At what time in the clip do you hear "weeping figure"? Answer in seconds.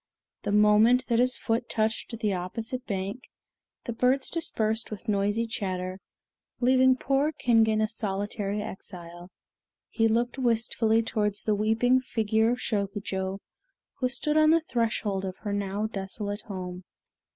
11.53-12.49